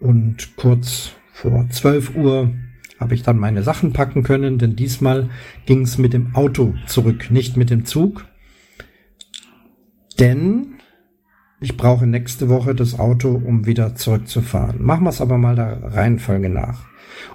und 0.00 0.56
kurz 0.56 1.10
vor 1.30 1.68
12 1.68 2.16
Uhr 2.16 2.54
habe 2.98 3.14
ich 3.14 3.22
dann 3.22 3.38
meine 3.38 3.62
Sachen 3.62 3.92
packen 3.92 4.22
können, 4.22 4.56
denn 4.56 4.74
diesmal 4.74 5.28
ging 5.66 5.82
es 5.82 5.98
mit 5.98 6.14
dem 6.14 6.34
Auto 6.34 6.72
zurück, 6.86 7.30
nicht 7.30 7.58
mit 7.58 7.68
dem 7.68 7.84
Zug. 7.84 8.24
Denn 10.18 10.76
ich 11.62 11.76
brauche 11.76 12.06
nächste 12.06 12.48
Woche 12.48 12.74
das 12.74 12.98
Auto, 12.98 13.30
um 13.30 13.66
wieder 13.66 13.94
zurückzufahren. 13.94 14.82
Machen 14.82 15.04
wir 15.04 15.10
es 15.10 15.20
aber 15.20 15.38
mal 15.38 15.54
der 15.54 15.94
Reihenfolge 15.94 16.48
nach. 16.48 16.80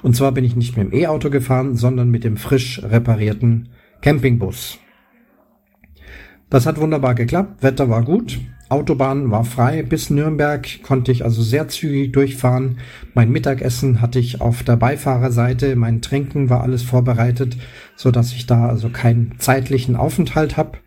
Und 0.04 0.16
zwar 0.16 0.34
bin 0.34 0.44
ich 0.44 0.56
nicht 0.56 0.76
mit 0.76 0.92
dem 0.92 1.00
E-Auto 1.00 1.30
gefahren, 1.30 1.76
sondern 1.76 2.12
mit 2.12 2.24
dem 2.24 2.36
frisch 2.36 2.82
reparierten 2.84 3.70
Campingbus. 4.02 4.80
Das 6.50 6.66
hat 6.66 6.80
wunderbar 6.80 7.16
geklappt, 7.16 7.64
Wetter 7.64 7.90
war 7.90 8.04
gut. 8.04 8.40
Autobahn 8.70 9.32
war 9.32 9.46
frei 9.46 9.82
bis 9.82 10.10
Nürnberg, 10.10 10.84
konnte 10.84 11.14
ich 11.14 11.24
also 11.24 11.42
sehr 11.42 11.70
zügig 11.70 12.12
durchfahren. 12.12 12.80
Mein 13.14 13.32
Mittagessen 13.32 14.02
hatte 14.02 14.20
ich 14.20 14.42
auf 14.42 14.64
der 14.64 14.76
Beifahrerseite, 14.76 15.78
mein 15.78 16.02
Trinken 16.02 16.50
war 16.50 16.64
alles 16.64 16.84
vorbereitet, 16.84 17.58
so 17.96 18.12
dass 18.12 18.34
ich 18.34 18.46
da 18.46 18.68
also 18.68 18.90
keinen 18.90 19.40
zeitlichen 19.40 19.96
Aufenthalt 19.96 20.58
habe. 20.58 20.80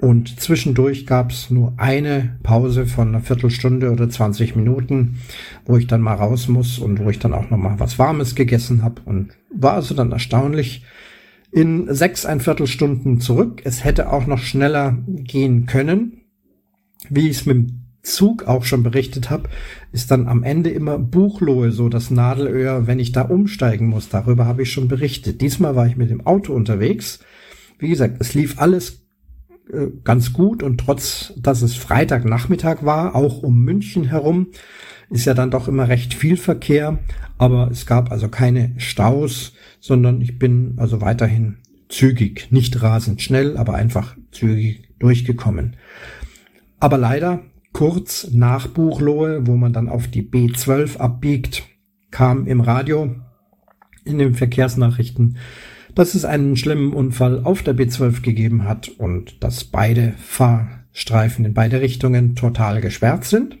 Und 0.00 0.40
zwischendurch 0.40 1.06
gab 1.06 1.30
es 1.30 1.50
nur 1.50 1.74
eine 1.76 2.38
Pause 2.42 2.86
von 2.86 3.08
einer 3.08 3.20
Viertelstunde 3.20 3.90
oder 3.90 4.08
20 4.08 4.56
Minuten, 4.56 5.18
wo 5.66 5.76
ich 5.76 5.86
dann 5.86 6.00
mal 6.00 6.14
raus 6.14 6.48
muss 6.48 6.78
und 6.78 6.98
wo 7.00 7.10
ich 7.10 7.18
dann 7.18 7.34
auch 7.34 7.50
noch 7.50 7.58
mal 7.58 7.78
was 7.78 7.98
Warmes 7.98 8.34
gegessen 8.34 8.82
habe 8.82 9.02
und 9.04 9.32
war 9.54 9.74
also 9.74 9.94
dann 9.94 10.12
erstaunlich 10.12 10.84
in 11.52 11.92
sechs 11.92 12.24
ein 12.24 12.40
Viertelstunden 12.40 13.20
zurück. 13.20 13.60
Es 13.64 13.84
hätte 13.84 14.10
auch 14.10 14.26
noch 14.26 14.38
schneller 14.38 14.96
gehen 15.06 15.66
können, 15.66 16.22
wie 17.10 17.28
ich 17.28 17.38
es 17.38 17.46
mit 17.46 17.56
dem 17.56 17.80
Zug 18.02 18.44
auch 18.44 18.64
schon 18.64 18.82
berichtet 18.82 19.28
habe, 19.28 19.50
ist 19.92 20.10
dann 20.10 20.26
am 20.26 20.42
Ende 20.42 20.70
immer 20.70 20.98
Buchlohe, 20.98 21.72
so 21.72 21.90
das 21.90 22.10
Nadelöhr, 22.10 22.86
wenn 22.86 22.98
ich 22.98 23.12
da 23.12 23.22
umsteigen 23.22 23.88
muss. 23.88 24.08
Darüber 24.08 24.46
habe 24.46 24.62
ich 24.62 24.72
schon 24.72 24.88
berichtet. 24.88 25.42
Diesmal 25.42 25.76
war 25.76 25.86
ich 25.86 25.96
mit 25.96 26.08
dem 26.08 26.26
Auto 26.26 26.54
unterwegs. 26.54 27.20
Wie 27.78 27.90
gesagt, 27.90 28.16
es 28.20 28.32
lief 28.32 28.58
alles 28.58 28.99
ganz 30.04 30.32
gut 30.32 30.62
und 30.62 30.78
trotz, 30.78 31.32
dass 31.36 31.62
es 31.62 31.76
Freitagnachmittag 31.76 32.84
war, 32.84 33.14
auch 33.14 33.42
um 33.42 33.60
München 33.62 34.04
herum, 34.04 34.48
ist 35.10 35.24
ja 35.24 35.34
dann 35.34 35.50
doch 35.50 35.68
immer 35.68 35.88
recht 35.88 36.14
viel 36.14 36.36
Verkehr. 36.36 36.98
Aber 37.38 37.70
es 37.70 37.86
gab 37.86 38.12
also 38.12 38.28
keine 38.28 38.74
Staus, 38.78 39.52
sondern 39.80 40.20
ich 40.20 40.38
bin 40.38 40.74
also 40.76 41.00
weiterhin 41.00 41.56
zügig, 41.88 42.48
nicht 42.50 42.82
rasend 42.82 43.20
schnell, 43.22 43.56
aber 43.56 43.74
einfach 43.74 44.16
zügig 44.30 44.88
durchgekommen. 44.98 45.76
Aber 46.78 46.98
leider 46.98 47.40
kurz 47.72 48.28
nach 48.32 48.68
Buchlohe, 48.68 49.46
wo 49.46 49.56
man 49.56 49.72
dann 49.72 49.88
auf 49.88 50.08
die 50.08 50.22
B12 50.22 50.98
abbiegt, 50.98 51.64
kam 52.10 52.46
im 52.46 52.60
Radio 52.60 53.14
in 54.04 54.18
den 54.18 54.34
Verkehrsnachrichten, 54.34 55.36
dass 55.94 56.14
es 56.14 56.24
einen 56.24 56.56
schlimmen 56.56 56.92
Unfall 56.92 57.42
auf 57.44 57.62
der 57.62 57.74
B12 57.74 58.22
gegeben 58.22 58.64
hat 58.64 58.88
und 58.88 59.42
dass 59.42 59.64
beide 59.64 60.14
Fahrstreifen 60.18 61.44
in 61.44 61.54
beide 61.54 61.80
Richtungen 61.80 62.36
total 62.36 62.80
gesperrt 62.80 63.24
sind. 63.24 63.58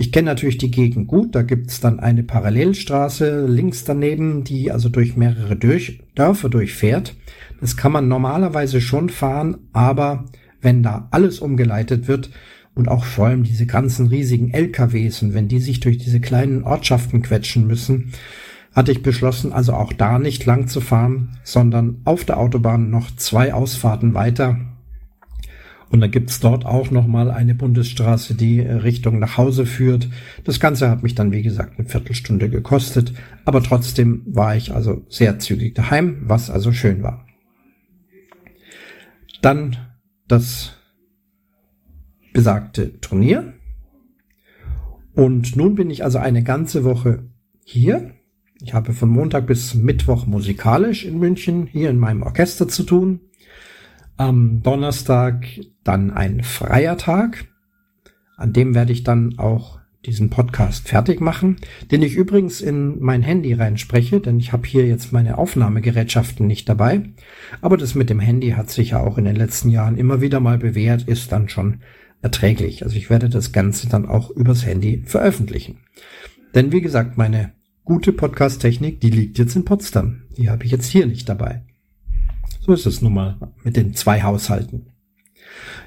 Ich 0.00 0.12
kenne 0.12 0.26
natürlich 0.26 0.58
die 0.58 0.70
Gegend 0.70 1.08
gut, 1.08 1.34
da 1.34 1.42
gibt's 1.42 1.80
dann 1.80 1.98
eine 1.98 2.22
Parallelstraße 2.22 3.46
links 3.46 3.82
daneben, 3.82 4.44
die 4.44 4.70
also 4.70 4.88
durch 4.88 5.16
mehrere 5.16 5.56
durch 5.56 6.00
Dörfer 6.14 6.48
durchfährt. 6.48 7.16
Das 7.60 7.76
kann 7.76 7.90
man 7.90 8.06
normalerweise 8.06 8.80
schon 8.80 9.08
fahren, 9.08 9.58
aber 9.72 10.26
wenn 10.60 10.84
da 10.84 11.08
alles 11.10 11.40
umgeleitet 11.40 12.06
wird 12.06 12.30
und 12.76 12.88
auch 12.88 13.04
vor 13.04 13.26
allem 13.26 13.42
diese 13.42 13.66
ganzen 13.66 14.06
riesigen 14.06 14.54
LKWs 14.54 15.22
und 15.22 15.34
wenn 15.34 15.48
die 15.48 15.58
sich 15.58 15.80
durch 15.80 15.98
diese 15.98 16.20
kleinen 16.20 16.62
Ortschaften 16.62 17.22
quetschen 17.22 17.66
müssen, 17.66 18.12
hatte 18.74 18.92
ich 18.92 19.02
beschlossen, 19.02 19.52
also 19.52 19.72
auch 19.72 19.92
da 19.92 20.18
nicht 20.18 20.44
lang 20.46 20.68
zu 20.68 20.80
fahren, 20.80 21.38
sondern 21.42 22.00
auf 22.04 22.24
der 22.24 22.38
Autobahn 22.38 22.90
noch 22.90 23.14
zwei 23.16 23.52
Ausfahrten 23.52 24.14
weiter. 24.14 24.58
Und 25.90 26.00
dann 26.00 26.10
gibt's 26.10 26.38
dort 26.40 26.66
auch 26.66 26.90
nochmal 26.90 27.30
eine 27.30 27.54
Bundesstraße, 27.54 28.34
die 28.34 28.60
äh, 28.60 28.72
Richtung 28.72 29.18
nach 29.18 29.38
Hause 29.38 29.64
führt. 29.64 30.08
Das 30.44 30.60
Ganze 30.60 30.90
hat 30.90 31.02
mich 31.02 31.14
dann, 31.14 31.32
wie 31.32 31.42
gesagt, 31.42 31.78
eine 31.78 31.88
Viertelstunde 31.88 32.50
gekostet. 32.50 33.14
Aber 33.44 33.62
trotzdem 33.62 34.22
war 34.26 34.54
ich 34.54 34.74
also 34.74 35.04
sehr 35.08 35.38
zügig 35.38 35.74
daheim, 35.74 36.18
was 36.24 36.50
also 36.50 36.72
schön 36.72 37.02
war. 37.02 37.26
Dann 39.40 39.76
das 40.26 40.76
besagte 42.34 43.00
Turnier. 43.00 43.54
Und 45.14 45.56
nun 45.56 45.74
bin 45.74 45.90
ich 45.90 46.04
also 46.04 46.18
eine 46.18 46.42
ganze 46.42 46.84
Woche 46.84 47.30
hier. 47.64 48.12
Ich 48.60 48.74
habe 48.74 48.92
von 48.92 49.08
Montag 49.08 49.46
bis 49.46 49.74
Mittwoch 49.74 50.26
musikalisch 50.26 51.04
in 51.04 51.18
München 51.18 51.66
hier 51.66 51.90
in 51.90 51.98
meinem 51.98 52.22
Orchester 52.22 52.66
zu 52.66 52.82
tun. 52.82 53.20
Am 54.16 54.62
Donnerstag 54.62 55.46
dann 55.84 56.10
ein 56.10 56.42
freier 56.42 56.96
Tag. 56.96 57.46
An 58.36 58.52
dem 58.52 58.74
werde 58.74 58.92
ich 58.92 59.04
dann 59.04 59.38
auch 59.38 59.78
diesen 60.06 60.30
Podcast 60.30 60.88
fertig 60.88 61.20
machen, 61.20 61.56
den 61.90 62.02
ich 62.02 62.16
übrigens 62.16 62.60
in 62.60 63.00
mein 63.00 63.22
Handy 63.22 63.52
reinspreche, 63.52 64.20
denn 64.20 64.38
ich 64.38 64.52
habe 64.52 64.66
hier 64.66 64.86
jetzt 64.86 65.12
meine 65.12 65.38
Aufnahmegerätschaften 65.38 66.46
nicht 66.46 66.68
dabei. 66.68 67.02
Aber 67.60 67.76
das 67.76 67.94
mit 67.94 68.10
dem 68.10 68.20
Handy 68.20 68.50
hat 68.50 68.70
sich 68.70 68.90
ja 68.90 69.00
auch 69.00 69.18
in 69.18 69.24
den 69.24 69.36
letzten 69.36 69.70
Jahren 69.70 69.96
immer 69.96 70.20
wieder 70.20 70.40
mal 70.40 70.58
bewährt, 70.58 71.02
ist 71.02 71.30
dann 71.30 71.48
schon 71.48 71.80
erträglich. 72.22 72.82
Also 72.84 72.96
ich 72.96 73.10
werde 73.10 73.28
das 73.28 73.52
Ganze 73.52 73.88
dann 73.88 74.06
auch 74.06 74.30
übers 74.30 74.66
Handy 74.66 75.02
veröffentlichen. 75.04 75.78
Denn 76.54 76.72
wie 76.72 76.80
gesagt, 76.80 77.18
meine 77.18 77.52
gute 77.88 78.12
Podcast-Technik, 78.12 79.00
die 79.00 79.08
liegt 79.08 79.38
jetzt 79.38 79.56
in 79.56 79.64
Potsdam. 79.64 80.24
Die 80.36 80.50
habe 80.50 80.62
ich 80.62 80.70
jetzt 80.70 80.90
hier 80.90 81.06
nicht 81.06 81.26
dabei. 81.26 81.62
So 82.60 82.74
ist 82.74 82.84
es 82.84 83.00
nun 83.00 83.14
mal 83.14 83.38
mit 83.64 83.78
den 83.78 83.94
zwei 83.94 84.22
Haushalten. 84.22 84.88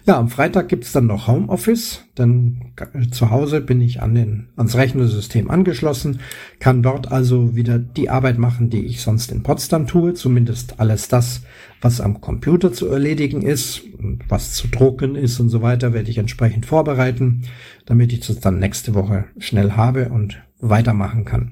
Ja, 0.07 0.17
am 0.17 0.29
Freitag 0.29 0.67
gibt's 0.67 0.93
dann 0.93 1.05
noch 1.05 1.27
Homeoffice, 1.27 2.05
denn 2.17 2.73
zu 3.11 3.29
Hause 3.29 3.61
bin 3.61 3.81
ich 3.81 4.01
an 4.01 4.15
den, 4.15 4.47
ans 4.55 4.75
Rechnersystem 4.75 5.51
angeschlossen, 5.51 6.21
kann 6.57 6.81
dort 6.81 7.11
also 7.11 7.55
wieder 7.55 7.77
die 7.77 8.09
Arbeit 8.09 8.39
machen, 8.39 8.71
die 8.71 8.83
ich 8.83 9.01
sonst 9.03 9.31
in 9.31 9.43
Potsdam 9.43 9.85
tue, 9.85 10.15
zumindest 10.15 10.79
alles 10.79 11.07
das, 11.07 11.43
was 11.81 12.01
am 12.01 12.19
Computer 12.19 12.73
zu 12.73 12.87
erledigen 12.87 13.43
ist, 13.43 13.83
was 14.27 14.53
zu 14.53 14.69
drucken 14.69 15.13
ist 15.13 15.39
und 15.39 15.49
so 15.49 15.61
weiter, 15.61 15.93
werde 15.93 16.09
ich 16.09 16.17
entsprechend 16.17 16.65
vorbereiten, 16.65 17.43
damit 17.85 18.11
ich 18.11 18.21
das 18.21 18.39
dann 18.39 18.57
nächste 18.57 18.95
Woche 18.95 19.25
schnell 19.37 19.73
habe 19.73 20.09
und 20.09 20.41
weitermachen 20.59 21.25
kann. 21.25 21.51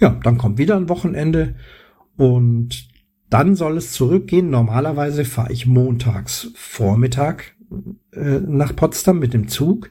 Ja, 0.00 0.18
dann 0.22 0.38
kommt 0.38 0.58
wieder 0.58 0.76
ein 0.76 0.88
Wochenende 0.88 1.54
und 2.16 2.88
dann 3.30 3.56
soll 3.56 3.76
es 3.76 3.92
zurückgehen. 3.92 4.50
Normalerweise 4.50 5.24
fahre 5.24 5.52
ich 5.52 5.66
montags 5.66 6.50
Vormittag 6.54 7.54
äh, 8.12 8.40
nach 8.40 8.74
Potsdam 8.74 9.18
mit 9.18 9.34
dem 9.34 9.48
Zug. 9.48 9.90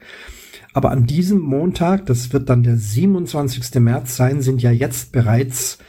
Aber 0.73 0.91
an 0.91 1.07
diesem 1.07 1.39
Montag, 1.39 2.05
das 2.05 2.33
wird 2.33 2.49
dann 2.49 2.63
der 2.63 2.77
27. 2.77 3.79
März 3.81 4.15
sein, 4.15 4.41
sind 4.41 4.61
ja 4.61 4.71
jetzt 4.71 5.11
bereits 5.11 5.79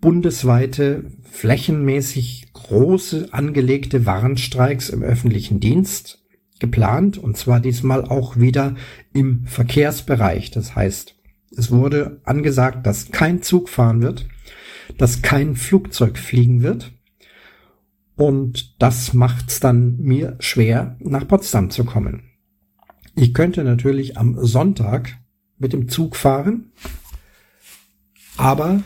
bundesweite, 0.00 1.04
flächenmäßig 1.30 2.52
große 2.54 3.28
angelegte 3.32 4.06
Warnstreiks 4.06 4.88
im 4.88 5.02
öffentlichen 5.02 5.60
Dienst 5.60 6.24
geplant. 6.60 7.18
Und 7.18 7.36
zwar 7.36 7.60
diesmal 7.60 8.04
auch 8.04 8.36
wieder 8.36 8.74
im 9.12 9.44
Verkehrsbereich. 9.44 10.50
Das 10.50 10.74
heißt, 10.74 11.17
es 11.58 11.70
wurde 11.72 12.20
angesagt, 12.24 12.86
dass 12.86 13.10
kein 13.10 13.42
Zug 13.42 13.68
fahren 13.68 14.00
wird, 14.00 14.28
dass 14.96 15.22
kein 15.22 15.56
Flugzeug 15.56 16.16
fliegen 16.16 16.62
wird 16.62 16.92
und 18.16 18.80
das 18.80 19.12
macht's 19.12 19.60
dann 19.60 19.98
mir 19.98 20.36
schwer, 20.38 20.96
nach 21.00 21.26
Potsdam 21.26 21.70
zu 21.70 21.84
kommen. 21.84 22.22
Ich 23.16 23.34
könnte 23.34 23.64
natürlich 23.64 24.16
am 24.16 24.38
Sonntag 24.44 25.18
mit 25.58 25.72
dem 25.72 25.88
Zug 25.88 26.14
fahren, 26.14 26.70
aber 28.36 28.82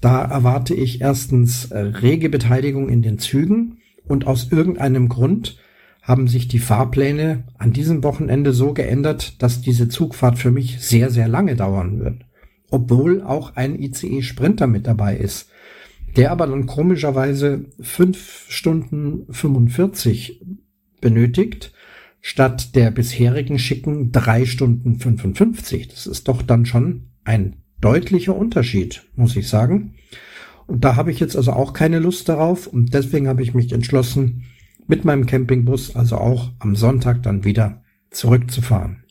da 0.00 0.22
erwarte 0.22 0.74
ich 0.74 1.00
erstens 1.00 1.68
rege 1.72 2.28
Beteiligung 2.28 2.88
in 2.88 3.02
den 3.02 3.18
Zügen 3.18 3.78
und 4.06 4.26
aus 4.26 4.52
irgendeinem 4.52 5.08
Grund 5.08 5.58
haben 6.04 6.28
sich 6.28 6.48
die 6.48 6.58
Fahrpläne 6.58 7.44
an 7.58 7.72
diesem 7.72 8.02
Wochenende 8.04 8.52
so 8.52 8.72
geändert, 8.72 9.42
dass 9.42 9.60
diese 9.60 9.88
Zugfahrt 9.88 10.38
für 10.38 10.50
mich 10.50 10.80
sehr, 10.80 11.10
sehr 11.10 11.28
lange 11.28 11.56
dauern 11.56 12.00
wird. 12.00 12.22
Obwohl 12.70 13.22
auch 13.22 13.56
ein 13.56 13.78
ICE 13.78 14.22
Sprinter 14.22 14.66
mit 14.66 14.86
dabei 14.86 15.16
ist 15.16 15.48
der 16.16 16.30
aber 16.30 16.46
dann 16.46 16.66
komischerweise 16.66 17.66
fünf 17.80 18.46
Stunden 18.48 19.26
45 19.32 20.40
benötigt, 21.00 21.72
statt 22.20 22.74
der 22.74 22.90
bisherigen 22.90 23.58
schicken 23.58 24.12
drei 24.12 24.46
Stunden 24.46 24.98
55. 24.98 25.88
Das 25.88 26.06
ist 26.06 26.28
doch 26.28 26.42
dann 26.42 26.66
schon 26.66 27.08
ein 27.24 27.56
deutlicher 27.80 28.36
Unterschied, 28.36 29.02
muss 29.16 29.36
ich 29.36 29.48
sagen. 29.48 29.94
Und 30.66 30.84
da 30.84 30.96
habe 30.96 31.10
ich 31.10 31.20
jetzt 31.20 31.36
also 31.36 31.52
auch 31.52 31.74
keine 31.74 31.98
Lust 31.98 32.28
darauf 32.28 32.66
und 32.66 32.94
deswegen 32.94 33.28
habe 33.28 33.42
ich 33.42 33.52
mich 33.52 33.72
entschlossen, 33.72 34.44
mit 34.86 35.04
meinem 35.04 35.26
Campingbus 35.26 35.96
also 35.96 36.16
auch 36.16 36.52
am 36.58 36.76
Sonntag 36.76 37.22
dann 37.22 37.44
wieder 37.44 37.82
zurückzufahren. 38.10 39.04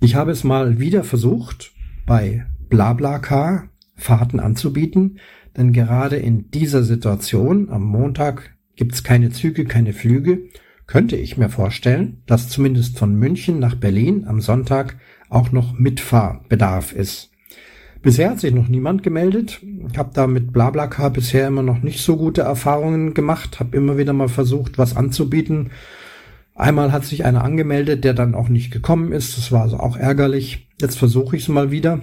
Ich 0.00 0.14
habe 0.14 0.30
es 0.30 0.44
mal 0.44 0.78
wieder 0.78 1.02
versucht, 1.04 1.72
bei 2.06 2.46
BlaBlaCar 2.68 3.68
Fahrten 3.96 4.38
anzubieten, 4.38 5.18
denn 5.56 5.72
gerade 5.72 6.16
in 6.16 6.50
dieser 6.50 6.84
Situation, 6.84 7.68
am 7.68 7.82
Montag 7.82 8.56
gibt's 8.76 9.02
keine 9.02 9.30
Züge, 9.30 9.64
keine 9.64 9.92
Flüge, 9.92 10.48
könnte 10.86 11.16
ich 11.16 11.36
mir 11.36 11.48
vorstellen, 11.48 12.22
dass 12.26 12.48
zumindest 12.48 12.98
von 12.98 13.14
München 13.14 13.58
nach 13.58 13.74
Berlin 13.74 14.24
am 14.26 14.40
Sonntag 14.40 14.96
auch 15.28 15.52
noch 15.52 15.78
Mitfahrbedarf 15.78 16.92
ist. 16.92 17.30
Bisher 18.02 18.30
hat 18.30 18.40
sich 18.40 18.54
noch 18.54 18.68
niemand 18.68 19.02
gemeldet. 19.02 19.60
Ich 19.90 19.98
habe 19.98 20.10
da 20.14 20.26
mit 20.26 20.52
BlaBlaCar 20.52 21.10
bisher 21.10 21.48
immer 21.48 21.62
noch 21.62 21.82
nicht 21.82 22.00
so 22.00 22.16
gute 22.16 22.42
Erfahrungen 22.42 23.12
gemacht, 23.12 23.58
habe 23.58 23.76
immer 23.76 23.98
wieder 23.98 24.12
mal 24.12 24.28
versucht, 24.28 24.78
was 24.78 24.96
anzubieten. 24.96 25.70
Einmal 26.54 26.92
hat 26.92 27.04
sich 27.04 27.24
einer 27.24 27.44
angemeldet, 27.44 28.04
der 28.04 28.14
dann 28.14 28.34
auch 28.34 28.48
nicht 28.48 28.70
gekommen 28.70 29.12
ist. 29.12 29.36
Das 29.36 29.52
war 29.52 29.62
also 29.62 29.78
auch 29.78 29.96
ärgerlich. 29.96 30.68
Jetzt 30.80 30.98
versuche 30.98 31.36
ich 31.36 31.42
es 31.42 31.48
mal 31.48 31.70
wieder, 31.70 32.00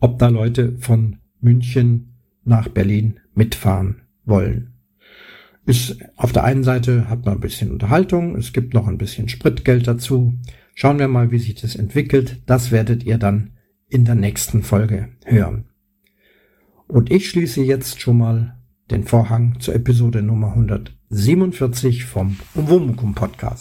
ob 0.00 0.18
da 0.18 0.28
Leute 0.28 0.76
von 0.78 1.18
München 1.40 2.14
nach 2.44 2.68
Berlin 2.68 3.20
mitfahren 3.34 4.02
wollen. 4.24 4.72
Ist 5.64 5.98
auf 6.16 6.32
der 6.32 6.44
einen 6.44 6.64
Seite 6.64 7.08
hat 7.08 7.24
man 7.24 7.34
ein 7.34 7.40
bisschen 7.40 7.70
Unterhaltung, 7.70 8.34
es 8.34 8.52
gibt 8.52 8.74
noch 8.74 8.88
ein 8.88 8.98
bisschen 8.98 9.28
Spritgeld 9.28 9.86
dazu. 9.86 10.34
Schauen 10.74 10.98
wir 10.98 11.06
mal, 11.06 11.30
wie 11.30 11.38
sich 11.38 11.54
das 11.54 11.76
entwickelt. 11.76 12.42
Das 12.46 12.72
werdet 12.72 13.04
ihr 13.04 13.18
dann 13.18 13.50
in 13.92 14.06
der 14.06 14.14
nächsten 14.14 14.62
Folge 14.62 15.08
hören. 15.26 15.66
Und 16.88 17.10
ich 17.10 17.28
schließe 17.28 17.62
jetzt 17.62 18.00
schon 18.00 18.18
mal 18.18 18.58
den 18.90 19.04
Vorhang 19.04 19.60
zur 19.60 19.74
Episode 19.74 20.22
Nummer 20.22 20.48
147 20.48 22.06
vom 22.06 22.38
Umwomukum 22.54 23.14
Podcast. 23.14 23.60